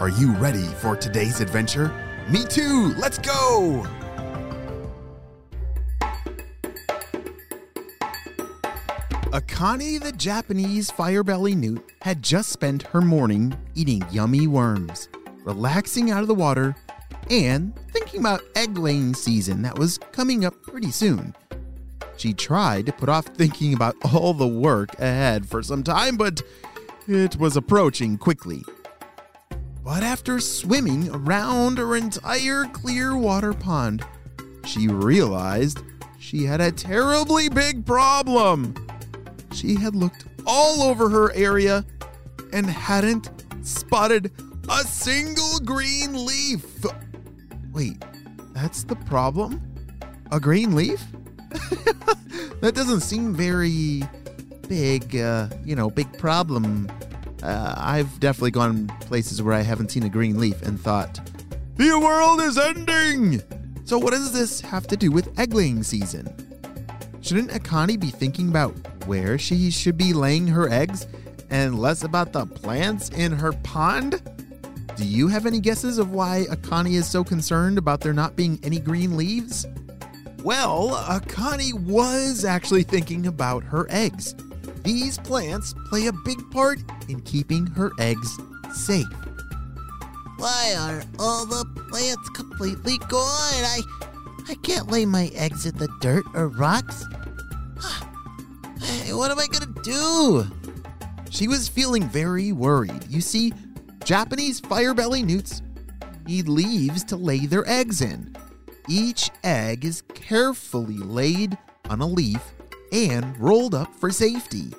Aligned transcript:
are 0.00 0.08
you 0.08 0.32
ready 0.36 0.64
for 0.64 0.96
today's 0.96 1.42
adventure? 1.42 1.92
Me 2.30 2.42
too! 2.46 2.94
Let's 2.96 3.18
go! 3.18 3.86
Akane 9.30 10.02
the 10.02 10.12
Japanese 10.16 10.90
firebelly 10.90 11.54
newt 11.54 11.92
had 12.00 12.22
just 12.22 12.48
spent 12.48 12.84
her 12.84 13.02
morning 13.02 13.54
eating 13.74 14.02
yummy 14.10 14.46
worms, 14.46 15.10
relaxing 15.44 16.10
out 16.10 16.22
of 16.22 16.28
the 16.28 16.34
water, 16.34 16.74
and 17.28 17.78
thinking 17.90 18.20
about 18.20 18.40
egg 18.56 18.78
laying 18.78 19.12
season 19.12 19.60
that 19.60 19.78
was 19.78 19.98
coming 20.12 20.46
up 20.46 20.62
pretty 20.62 20.90
soon. 20.90 21.34
She 22.16 22.32
tried 22.32 22.86
to 22.86 22.92
put 22.92 23.10
off 23.10 23.26
thinking 23.26 23.74
about 23.74 23.96
all 24.14 24.32
the 24.32 24.48
work 24.48 24.98
ahead 24.98 25.46
for 25.46 25.62
some 25.62 25.82
time, 25.82 26.16
but 26.16 26.40
it 27.06 27.36
was 27.36 27.54
approaching 27.54 28.16
quickly. 28.16 28.64
But 29.82 30.02
after 30.02 30.40
swimming 30.40 31.08
around 31.10 31.78
her 31.78 31.96
entire 31.96 32.66
clear 32.66 33.16
water 33.16 33.54
pond, 33.54 34.04
she 34.64 34.88
realized 34.88 35.80
she 36.18 36.44
had 36.44 36.60
a 36.60 36.70
terribly 36.70 37.48
big 37.48 37.86
problem. 37.86 38.74
She 39.52 39.74
had 39.74 39.96
looked 39.96 40.26
all 40.46 40.82
over 40.82 41.08
her 41.08 41.32
area 41.34 41.84
and 42.52 42.66
hadn't 42.66 43.30
spotted 43.62 44.30
a 44.68 44.84
single 44.84 45.58
green 45.60 46.26
leaf. 46.26 46.84
Wait, 47.72 48.04
that's 48.52 48.84
the 48.84 48.96
problem? 48.96 49.62
A 50.30 50.38
green 50.38 50.74
leaf? 50.74 51.04
that 52.60 52.74
doesn't 52.74 53.00
seem 53.00 53.34
very 53.34 54.02
big, 54.68 55.16
uh, 55.16 55.48
you 55.64 55.74
know, 55.74 55.90
big 55.90 56.16
problem 56.18 56.88
uh, 57.42 57.74
I've 57.76 58.20
definitely 58.20 58.50
gone 58.50 58.88
places 59.00 59.42
where 59.42 59.54
I 59.54 59.62
haven't 59.62 59.90
seen 59.90 60.04
a 60.04 60.08
green 60.08 60.38
leaf 60.38 60.62
and 60.62 60.80
thought, 60.80 61.20
the 61.76 61.98
world 61.98 62.40
is 62.40 62.58
ending! 62.58 63.42
So, 63.84 63.98
what 63.98 64.12
does 64.12 64.32
this 64.32 64.60
have 64.60 64.86
to 64.88 64.96
do 64.96 65.10
with 65.10 65.38
egg 65.38 65.54
laying 65.54 65.82
season? 65.82 66.28
Shouldn't 67.22 67.50
Akane 67.50 67.98
be 67.98 68.08
thinking 68.08 68.48
about 68.48 68.74
where 69.06 69.38
she 69.38 69.70
should 69.70 69.96
be 69.96 70.12
laying 70.12 70.46
her 70.46 70.68
eggs 70.70 71.06
and 71.50 71.78
less 71.78 72.04
about 72.04 72.32
the 72.32 72.46
plants 72.46 73.08
in 73.10 73.32
her 73.32 73.52
pond? 73.52 74.22
Do 74.96 75.04
you 75.04 75.28
have 75.28 75.46
any 75.46 75.60
guesses 75.60 75.98
of 75.98 76.12
why 76.12 76.46
Akane 76.50 76.92
is 76.92 77.08
so 77.08 77.24
concerned 77.24 77.78
about 77.78 78.00
there 78.00 78.12
not 78.12 78.36
being 78.36 78.60
any 78.62 78.78
green 78.78 79.16
leaves? 79.16 79.66
Well, 80.42 80.90
Akane 81.08 81.80
was 81.84 82.44
actually 82.44 82.82
thinking 82.82 83.26
about 83.26 83.64
her 83.64 83.86
eggs. 83.90 84.34
These 84.82 85.18
plants 85.18 85.74
play 85.88 86.06
a 86.06 86.12
big 86.12 86.38
part 86.50 86.78
in 87.08 87.20
keeping 87.20 87.66
her 87.68 87.90
eggs 87.98 88.38
safe. 88.72 89.06
Why 90.38 90.74
are 90.78 91.02
all 91.18 91.44
the 91.44 91.64
plants 91.90 92.28
completely 92.30 92.98
gone? 93.08 93.20
I 93.20 93.80
I 94.48 94.54
can't 94.62 94.90
lay 94.90 95.06
my 95.06 95.30
eggs 95.34 95.66
in 95.66 95.76
the 95.76 95.88
dirt 96.00 96.24
or 96.34 96.48
rocks. 96.48 97.04
hey, 98.80 99.12
what 99.12 99.30
am 99.30 99.38
I 99.38 99.46
gonna 99.46 99.72
do? 99.82 100.46
She 101.30 101.46
was 101.46 101.68
feeling 101.68 102.08
very 102.08 102.52
worried. 102.52 103.06
You 103.08 103.20
see, 103.20 103.52
Japanese 104.04 104.58
firebelly 104.58 105.22
newts 105.22 105.62
need 106.26 106.48
leaves 106.48 107.04
to 107.04 107.16
lay 107.16 107.46
their 107.46 107.68
eggs 107.68 108.00
in. 108.00 108.34
Each 108.88 109.30
egg 109.44 109.84
is 109.84 110.02
carefully 110.14 110.96
laid 110.96 111.56
on 111.88 112.00
a 112.00 112.06
leaf 112.06 112.42
and 112.92 113.38
rolled 113.38 113.74
up 113.74 113.94
for 113.94 114.10
safety. 114.10 114.72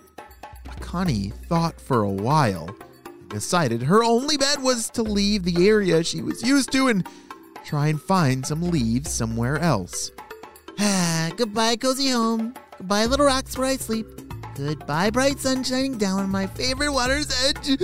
Akane 0.66 1.34
thought 1.48 1.80
for 1.80 2.04
a 2.04 2.10
while 2.10 2.76
and 3.06 3.30
decided 3.30 3.84
her 3.84 4.04
only 4.04 4.38
bet 4.38 4.62
was 4.62 4.90
to 4.92 5.04
leave 5.04 5.44
the 5.44 5.68
area 5.68 6.04
she 6.04 6.22
was 6.22 6.44
used 6.44 6.72
to 6.72 6.88
and 6.88 7.08
try 7.64 7.88
and 7.88 8.02
find 8.02 8.46
some 8.46 8.70
leaves 8.70 9.12
somewhere 9.12 9.58
else. 9.60 10.12
Ah, 10.80 11.32
goodbye, 11.38 11.76
cozy 11.76 12.10
home. 12.10 12.54
Goodbye, 12.78 13.06
little 13.06 13.28
rocks 13.28 13.58
where 13.58 13.68
I 13.68 13.78
sleep. 13.78 14.08
Goodbye, 14.56 15.12
bright 15.12 15.40
sun 15.40 15.64
shining 15.64 15.98
down 15.98 16.20
on 16.20 16.30
my 16.30 16.48
favorite 16.48 16.92
water's 16.92 17.32
edge. 17.46 17.68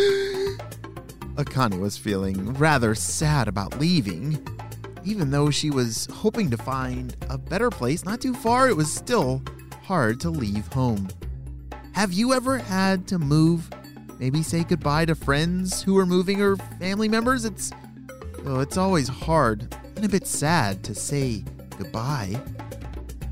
Akane 1.36 1.80
was 1.80 1.98
feeling 1.98 2.54
rather 2.56 2.96
sad 2.96 3.48
about 3.48 3.80
leaving. 3.80 4.46
Even 5.04 5.30
though 5.32 5.50
she 5.50 5.70
was 5.70 6.08
hoping 6.12 6.50
to 6.50 6.58
find 6.58 7.16
a 7.30 7.38
better 7.38 7.70
place 7.70 8.04
not 8.04 8.20
too 8.20 8.34
far, 8.34 8.68
it 8.68 8.76
was 8.76 8.92
still 8.92 9.42
hard 9.88 10.20
to 10.20 10.30
leave 10.30 10.68
home. 10.74 11.08
Have 11.94 12.12
you 12.12 12.34
ever 12.34 12.58
had 12.58 13.08
to 13.08 13.18
move? 13.18 13.70
Maybe 14.20 14.44
say 14.44 14.66
goodbye 14.66 15.06
to 15.06 15.16
friends 15.16 15.81
who 15.81 15.98
are 15.98 16.06
moving 16.06 16.42
or 16.42 16.58
family 16.58 17.08
members? 17.08 17.46
It's 17.46 17.72
oh, 18.46 18.59
it's 18.59 18.76
always 18.76 19.08
hard 19.08 19.74
and 19.96 20.03
a 20.03 20.09
bit 20.09 20.28
sad 20.28 20.84
to 20.84 20.94
say 20.94 21.42
goodbye. 21.78 22.38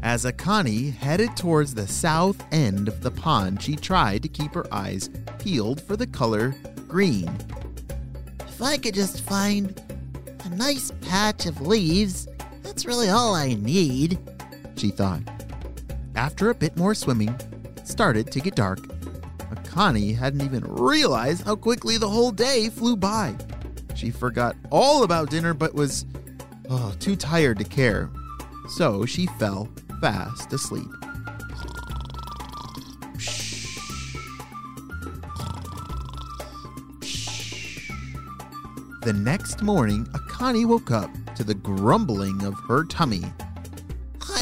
As 0.02 0.24
Akane 0.24 0.94
headed 0.94 1.36
towards 1.36 1.74
the 1.74 1.88
south 1.90 2.42
end 2.54 2.88
of 2.88 3.02
the 3.02 3.12
pond, 3.12 3.62
she 3.62 3.76
tried 3.76 4.24
to 4.24 4.30
keep 4.30 4.54
her 4.54 4.74
eyes 4.74 5.10
peeled 5.40 5.82
for 5.82 5.98
the 5.98 6.08
color 6.08 6.56
green. 6.88 7.38
If 8.40 8.62
I 8.62 8.78
could 8.78 8.94
just 8.94 9.26
find 9.26 9.78
a 10.46 10.50
nice 10.56 10.92
patch 11.02 11.48
of 11.48 11.60
leaves, 11.60 12.30
that's 12.64 12.86
really 12.86 13.10
all 13.10 13.36
I 13.36 13.56
need, 13.56 14.18
she 14.78 14.92
thought. 14.92 15.22
After 16.16 16.50
a 16.50 16.56
bit 16.56 16.78
more 16.78 16.96
swimming, 16.96 17.38
started 17.84 18.31
to 18.31 18.40
get 18.40 18.56
dark. 18.56 18.80
Akane 19.52 20.18
hadn't 20.18 20.42
even 20.42 20.64
realized 20.64 21.44
how 21.44 21.56
quickly 21.56 21.98
the 21.98 22.09
whole 22.09 22.31
day 22.31 22.70
flew 22.70 22.96
by. 22.96 23.36
She 23.96 24.12
forgot 24.12 24.56
all 24.72 25.03
about 25.03 25.30
dinner 25.30 25.53
but 25.53 25.74
was 25.74 26.06
oh, 26.70 26.96
too 27.00 27.16
tired 27.16 27.59
to 27.59 27.66
care. 27.66 28.09
So 28.70 29.06
she 29.06 29.28
fell 29.40 29.70
fast 30.00 30.52
asleep. 30.53 30.88
The 39.03 39.14
next 39.14 39.62
morning, 39.62 40.06
Akane 40.06 40.66
woke 40.66 40.90
up 40.90 41.12
to 41.35 41.44
the 41.44 41.53
grumbling 41.53 42.44
of 42.44 42.56
her 42.67 42.85
tummy. 42.85 43.23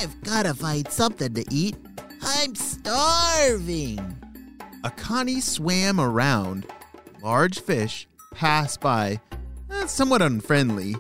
I've 0.04 0.22
gotta 0.22 0.54
find 0.54 0.86
something 0.92 1.34
to 1.34 1.46
eat. 1.50 1.78
I'm 2.22 2.56
starving. 2.56 4.00
Akane 4.84 5.42
swam 5.42 5.98
around. 5.98 6.66
Large 7.22 7.62
fish 7.62 8.06
passed 8.32 8.82
by, 8.82 9.22
eh, 9.72 9.86
somewhat 9.86 10.22
unfriendly. 10.22 10.98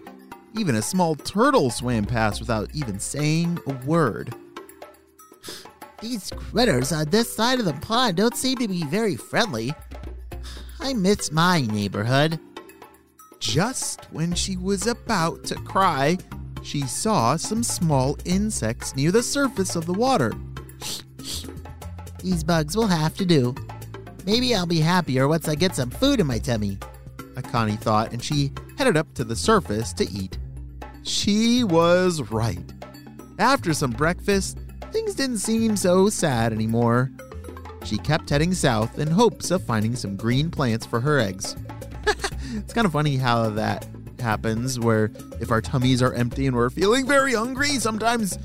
Even 0.57 0.75
a 0.75 0.81
small 0.81 1.15
turtle 1.15 1.69
swam 1.69 2.05
past 2.05 2.39
without 2.39 2.69
even 2.73 2.97
saying 2.97 3.59
a 3.67 3.73
word. 3.85 4.33
These 5.99 6.31
critters 6.37 6.93
on 6.93 7.09
this 7.09 7.35
side 7.35 7.59
of 7.59 7.65
the 7.65 7.73
pond 7.73 8.15
don't 8.15 8.37
seem 8.37 8.57
to 8.59 8.69
be 8.69 8.85
very 8.85 9.17
friendly. 9.17 9.73
I 10.79 10.93
miss 10.93 11.29
my 11.29 11.59
neighborhood. 11.59 12.39
Just 13.41 14.05
when 14.13 14.33
she 14.33 14.55
was 14.55 14.87
about 14.87 15.43
to 15.45 15.55
cry, 15.55 16.17
she 16.63 16.81
saw 16.81 17.35
some 17.35 17.63
small 17.63 18.17
insects 18.25 18.95
near 18.95 19.11
the 19.11 19.21
surface 19.21 19.75
of 19.75 19.85
the 19.85 19.93
water. 19.93 20.33
These 22.19 22.43
bugs 22.43 22.75
will 22.75 22.87
have 22.87 23.15
to 23.15 23.25
do. 23.25 23.53
Maybe 24.25 24.55
I'll 24.55 24.65
be 24.65 24.79
happier 24.79 25.27
once 25.27 25.49
I 25.49 25.55
get 25.55 25.75
some 25.75 25.89
food 25.89 26.19
in 26.19 26.27
my 26.27 26.39
tummy. 26.39 26.77
Akane 27.35 27.79
thought, 27.79 28.13
and 28.13 28.23
she 28.23 28.51
headed 28.77 28.95
up 28.95 29.13
to 29.15 29.23
the 29.23 29.35
surface 29.35 29.91
to 29.93 30.09
eat. 30.09 30.37
She 31.03 31.63
was 31.65 32.21
right. 32.31 32.73
After 33.39 33.73
some 33.73 33.91
breakfast, 33.91 34.57
things 34.91 35.15
didn't 35.15 35.39
seem 35.39 35.75
so 35.75 36.07
sad 36.07 36.53
anymore. 36.53 37.11
She 37.83 37.97
kept 37.97 38.29
heading 38.29 38.53
south 38.53 38.99
in 38.99 39.09
hopes 39.09 39.51
of 39.51 39.65
finding 39.65 39.95
some 39.95 40.15
green 40.15 40.49
plants 40.49 40.85
for 40.85 41.01
her 41.01 41.19
eggs. 41.19 41.57
it's 42.53 42.73
kind 42.73 42.85
of 42.85 42.93
funny 42.93 43.17
how 43.17 43.49
that 43.49 43.85
happens, 44.23 44.79
where 44.79 45.11
if 45.39 45.51
our 45.51 45.61
tummies 45.61 46.01
are 46.01 46.13
empty 46.13 46.47
and 46.47 46.55
we're 46.55 46.71
feeling 46.71 47.05
very 47.05 47.33
hungry, 47.33 47.77
sometimes 47.77 48.39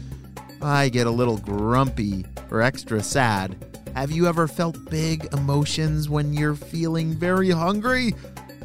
I 0.61 0.91
get 0.91 1.07
a 1.07 1.11
little 1.11 1.39
grumpy 1.39 2.27
or 2.51 2.61
extra 2.61 3.03
sad. 3.03 3.57
Have 3.95 4.11
you 4.11 4.27
ever 4.27 4.47
felt 4.47 4.91
big 4.91 5.33
emotions 5.33 6.11
when 6.11 6.35
you're 6.35 6.55
feeling 6.55 7.15
very 7.15 7.51
hungry? 7.51 8.13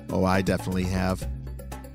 Oh, 0.10 0.25
I 0.25 0.42
definitely 0.42 0.83
have. 0.83 1.25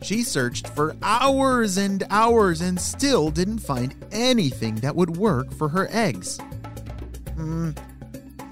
She 0.02 0.22
searched 0.22 0.68
for 0.68 0.96
hours 1.02 1.76
and 1.76 2.04
hours 2.10 2.60
and 2.60 2.80
still 2.80 3.30
didn't 3.30 3.58
find 3.58 3.94
anything 4.12 4.76
that 4.76 4.94
would 4.96 5.16
work 5.16 5.52
for 5.52 5.68
her 5.68 5.88
eggs. 5.90 6.38
Hmm. 7.34 7.70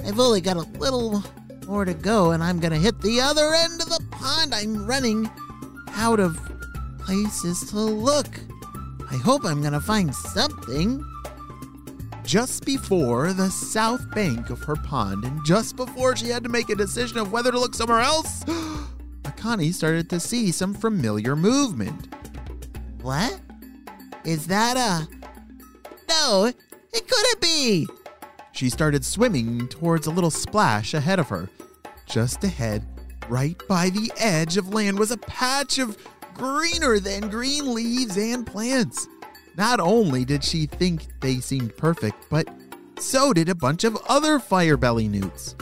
I've 0.04 0.20
only 0.20 0.40
got 0.40 0.56
a 0.56 0.68
little 0.78 1.24
more 1.66 1.84
to 1.84 1.94
go, 1.94 2.30
and 2.32 2.42
I'm 2.42 2.60
gonna 2.60 2.78
hit 2.78 3.00
the 3.00 3.20
other 3.20 3.54
end 3.54 3.80
of 3.80 3.88
the 3.88 4.04
pond. 4.10 4.54
I'm 4.54 4.86
running 4.86 5.30
out 5.96 6.20
of 6.20 6.38
places 6.98 7.68
to 7.70 7.76
look. 7.76 8.28
I 9.10 9.16
hope 9.16 9.44
I'm 9.44 9.62
gonna 9.62 9.80
find 9.80 10.14
something. 10.14 11.04
Just 12.24 12.64
before 12.64 13.32
the 13.32 13.50
south 13.50 14.10
bank 14.10 14.50
of 14.50 14.62
her 14.64 14.74
pond, 14.76 15.24
and 15.24 15.44
just 15.44 15.76
before 15.76 16.16
she 16.16 16.28
had 16.28 16.42
to 16.42 16.48
make 16.48 16.68
a 16.70 16.74
decision 16.74 17.18
of 17.18 17.30
whether 17.30 17.52
to 17.52 17.58
look 17.58 17.74
somewhere 17.74 18.00
else, 18.00 18.42
Akane 19.22 19.72
started 19.72 20.10
to 20.10 20.18
see 20.18 20.50
some 20.50 20.74
familiar 20.74 21.36
movement. 21.36 22.08
What? 23.00 23.40
Is 24.24 24.48
that 24.48 24.76
a. 24.76 25.08
No, 26.08 26.46
it 26.92 27.08
couldn't 27.08 27.40
be! 27.40 27.86
She 28.50 28.70
started 28.70 29.04
swimming 29.04 29.68
towards 29.68 30.06
a 30.06 30.10
little 30.10 30.30
splash 30.30 30.94
ahead 30.94 31.20
of 31.20 31.28
her. 31.28 31.48
Just 32.06 32.42
ahead, 32.42 32.84
right 33.28 33.60
by 33.68 33.90
the 33.90 34.12
edge 34.18 34.56
of 34.56 34.72
land, 34.72 34.98
was 34.98 35.10
a 35.10 35.16
patch 35.16 35.78
of 35.78 35.96
greener 36.34 36.98
than 36.98 37.28
green 37.28 37.74
leaves 37.74 38.16
and 38.16 38.46
plants. 38.46 39.08
Not 39.56 39.80
only 39.80 40.24
did 40.24 40.44
she 40.44 40.66
think 40.66 41.06
they 41.20 41.36
seemed 41.36 41.76
perfect, 41.76 42.26
but 42.28 42.48
so 42.98 43.32
did 43.32 43.48
a 43.48 43.54
bunch 43.54 43.84
of 43.84 43.96
other 44.08 44.38
firebelly 44.38 45.08
newts. 45.08 45.54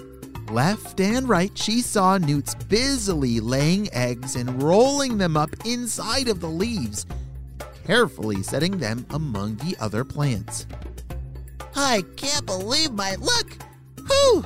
Left 0.51 1.01
and 1.01 1.29
right, 1.29 1.57
she 1.57 1.81
saw 1.81 2.19
newts 2.19 2.55
busily 2.55 3.41
laying 3.41 3.93
eggs 3.93 4.37
and 4.37 4.63
rolling 4.63 5.19
them 5.19 5.37
up 5.37 5.51
inside 5.65 6.29
of 6.29 6.41
the 6.41 6.49
leaves, 6.49 7.07
carefully 7.87 8.43
setting 8.43 8.79
them 8.79 9.07
among 9.11 9.57
the 9.57 9.77
other 9.81 10.05
plants. 10.05 10.67
I 11.75 12.05
can't 12.17 12.47
believe 12.47 12.93
my 12.93 13.15
luck! 13.17 13.57
Whew! 14.07 14.45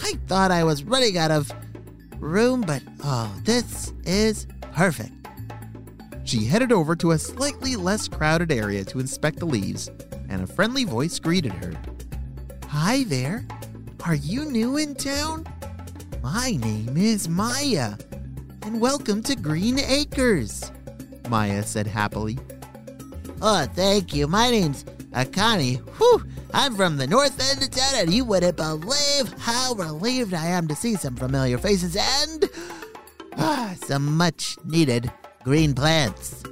I 0.00 0.14
thought 0.26 0.50
I 0.50 0.64
was 0.64 0.84
running 0.84 1.16
out 1.16 1.30
of 1.30 1.52
room, 2.18 2.60
but 2.60 2.82
oh, 3.04 3.34
this 3.44 3.92
is 4.04 4.46
perfect. 4.72 5.12
She 6.24 6.44
headed 6.44 6.72
over 6.72 6.96
to 6.96 7.12
a 7.12 7.18
slightly 7.18 7.76
less 7.76 8.08
crowded 8.08 8.50
area 8.50 8.84
to 8.84 8.98
inspect 8.98 9.38
the 9.38 9.46
leaves, 9.46 9.90
and 10.28 10.42
a 10.42 10.46
friendly 10.46 10.84
voice 10.84 11.18
greeted 11.18 11.52
her. 11.52 11.72
Hi 12.68 13.04
there. 13.04 13.44
Are 14.04 14.14
you 14.14 14.44
new 14.44 14.76
in 14.76 14.94
town? 14.94 15.46
My 16.22 16.52
name 16.52 16.96
is 16.96 17.28
Maya, 17.28 17.94
and 18.62 18.80
welcome 18.80 19.22
to 19.22 19.36
Green 19.36 19.78
Acres, 19.78 20.72
Maya 21.28 21.62
said 21.62 21.86
happily. 21.86 22.38
Oh, 23.40 23.66
thank 23.74 24.14
you. 24.14 24.26
My 24.26 24.50
name's 24.50 24.84
Akane. 25.12 25.78
Whew! 25.98 26.24
I'm 26.54 26.74
from 26.74 26.96
the 26.96 27.06
north 27.06 27.38
end 27.50 27.62
of 27.62 27.70
town, 27.70 27.94
and 27.96 28.14
you 28.14 28.24
wouldn't 28.24 28.56
believe 28.56 29.32
how 29.38 29.74
relieved 29.74 30.34
I 30.34 30.46
am 30.46 30.68
to 30.68 30.76
see 30.76 30.94
some 30.94 31.16
familiar 31.16 31.58
faces 31.58 31.96
and 31.96 32.48
ah, 33.36 33.74
some 33.76 34.16
much 34.16 34.56
needed 34.64 35.10
green 35.44 35.74
plants. 35.74 36.42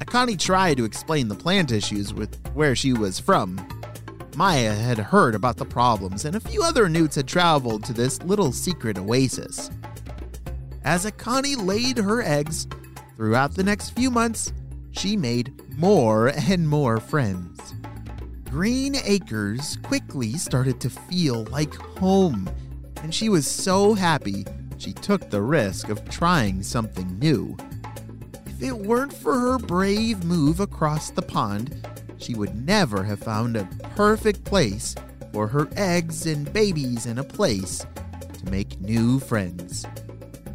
Akane 0.00 0.38
tried 0.38 0.76
to 0.76 0.84
explain 0.84 1.28
the 1.28 1.34
plant 1.34 1.72
issues 1.72 2.12
with 2.12 2.38
where 2.54 2.74
she 2.74 2.92
was 2.92 3.20
from. 3.20 3.66
Maya 4.36 4.74
had 4.74 4.98
heard 4.98 5.34
about 5.34 5.56
the 5.56 5.64
problems, 5.64 6.24
and 6.24 6.34
a 6.34 6.40
few 6.40 6.62
other 6.62 6.88
newts 6.88 7.16
had 7.16 7.28
traveled 7.28 7.84
to 7.84 7.92
this 7.92 8.20
little 8.22 8.50
secret 8.50 8.98
oasis. 8.98 9.70
As 10.84 11.06
Akane 11.06 11.64
laid 11.64 11.98
her 11.98 12.22
eggs, 12.22 12.66
throughout 13.16 13.54
the 13.54 13.62
next 13.62 13.90
few 13.90 14.10
months, 14.10 14.52
she 14.90 15.16
made 15.16 15.52
more 15.78 16.28
and 16.28 16.68
more 16.68 16.98
friends. 16.98 17.74
Green 18.54 18.94
Acres 19.02 19.78
quickly 19.82 20.34
started 20.34 20.80
to 20.80 20.88
feel 20.88 21.42
like 21.46 21.74
home, 21.74 22.48
and 23.02 23.12
she 23.12 23.28
was 23.28 23.48
so 23.48 23.94
happy 23.94 24.46
she 24.78 24.92
took 24.92 25.28
the 25.28 25.42
risk 25.42 25.88
of 25.88 26.08
trying 26.08 26.62
something 26.62 27.18
new. 27.18 27.56
If 28.46 28.62
it 28.62 28.78
weren't 28.78 29.12
for 29.12 29.36
her 29.36 29.58
brave 29.58 30.22
move 30.22 30.60
across 30.60 31.10
the 31.10 31.20
pond, 31.20 31.84
she 32.16 32.36
would 32.36 32.64
never 32.64 33.02
have 33.02 33.18
found 33.18 33.56
a 33.56 33.68
perfect 33.96 34.44
place 34.44 34.94
for 35.32 35.48
her 35.48 35.68
eggs 35.74 36.26
and 36.26 36.52
babies 36.52 37.06
and 37.06 37.18
a 37.18 37.24
place 37.24 37.84
to 38.34 38.50
make 38.52 38.80
new 38.80 39.18
friends. 39.18 39.84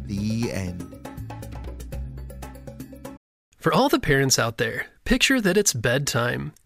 The 0.04 0.50
end. 0.50 1.06
For 3.58 3.74
all 3.74 3.90
the 3.90 4.00
parents 4.00 4.38
out 4.38 4.56
there, 4.56 4.86
picture 5.04 5.38
that 5.42 5.58
it's 5.58 5.74
bedtime. 5.74 6.54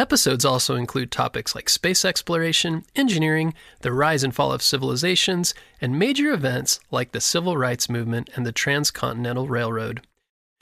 Episodes 0.00 0.46
also 0.46 0.76
include 0.76 1.12
topics 1.12 1.54
like 1.54 1.68
space 1.68 2.06
exploration, 2.06 2.86
engineering, 2.96 3.52
the 3.82 3.92
rise 3.92 4.24
and 4.24 4.34
fall 4.34 4.50
of 4.50 4.62
civilizations, 4.62 5.52
and 5.78 5.98
major 5.98 6.32
events 6.32 6.80
like 6.90 7.12
the 7.12 7.20
Civil 7.20 7.58
Rights 7.58 7.90
Movement 7.90 8.30
and 8.34 8.46
the 8.46 8.50
Transcontinental 8.50 9.46
Railroad. 9.46 10.00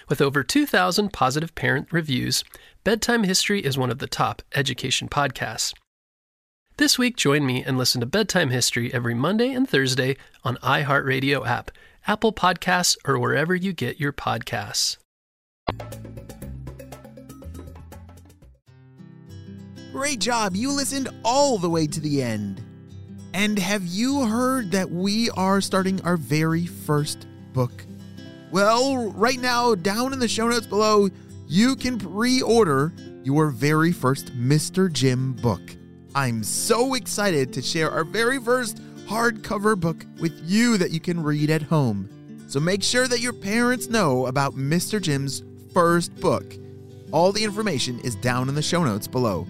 With 0.09 0.21
over 0.21 0.43
2,000 0.43 1.13
positive 1.13 1.55
parent 1.55 1.87
reviews, 1.93 2.43
Bedtime 2.83 3.23
History 3.23 3.65
is 3.65 3.79
one 3.79 3.91
of 3.91 4.01
the 4.01 4.09
top 4.09 4.43
education 4.57 5.09
podcasts. 5.09 5.73
This 6.77 6.99
week, 6.99 7.15
join 7.15 7.47
me 7.47 7.63
and 7.63 7.79
listen 7.79 8.01
to 8.01 8.07
Bedtime 8.09 8.51
History 8.51 8.93
every 8.93 9.15
Monday 9.15 9.53
and 9.53 9.69
Thursday 9.69 10.17
on 10.43 10.57
iHeartRadio 10.65 11.47
app, 11.47 11.71
Apple 12.09 12.33
Podcasts, 12.33 12.97
or 13.05 13.21
wherever 13.21 13.55
you 13.55 13.73
get 13.73 14.01
your 14.01 14.13
podcasts. 14.13 14.97
Great 19.93 20.21
job! 20.21 20.55
You 20.55 20.71
listened 20.73 21.09
all 21.25 21.57
the 21.57 21.71
way 21.71 21.87
to 21.87 22.01
the 22.01 22.23
end. 22.23 22.63
And 23.33 23.59
have 23.59 23.87
you 23.87 24.27
heard 24.27 24.71
that 24.73 24.91
we 24.91 25.31
are 25.31 25.63
starting 25.63 26.01
our 26.03 26.19
very 26.19 26.67
first 26.67 27.27
book? 27.55 27.87
Well, 28.51 29.11
right 29.13 29.39
now, 29.39 29.75
down 29.75 30.13
in 30.13 30.19
the 30.19 30.29
show 30.29 30.49
notes 30.49 30.67
below, 30.67 31.09
you 31.47 31.75
can 31.75 31.99
pre 31.99 32.43
order 32.43 32.93
your 33.25 33.49
very 33.49 33.93
first 33.93 34.37
Mr. 34.37 34.93
Jim 34.93 35.33
book. 35.33 35.63
I'm 36.15 36.43
so 36.43 36.95
excited 36.95 37.53
to 37.55 37.63
share 37.63 37.91
our 37.91 38.05
very 38.05 38.39
first 38.39 38.83
hardcover 39.07 39.79
book 39.79 40.05
with 40.21 40.39
you 40.45 40.77
that 40.79 40.91
you 40.91 41.01
can 41.01 41.23
read 41.23 41.49
at 41.49 41.63
home. 41.63 42.11
So 42.47 42.61
make 42.61 42.83
sure 42.83 43.09
that 43.09 43.21
your 43.21 43.33
parents 43.33 43.89
know 43.89 44.27
about 44.27 44.55
Mr. 44.55 45.01
Jim's 45.01 45.43
first 45.73 46.15
book. 46.21 46.55
All 47.11 47.33
the 47.33 47.45
information 47.45 48.01
is 48.01 48.17
down 48.17 48.51
in 48.51 48.55
the 48.55 48.63
show 48.63 48.85
notes 48.85 49.07
below. 49.07 49.47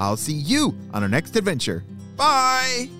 I'll 0.00 0.16
see 0.16 0.32
you 0.32 0.74
on 0.92 1.02
our 1.02 1.08
next 1.08 1.36
adventure. 1.36 1.84
Bye! 2.16 2.90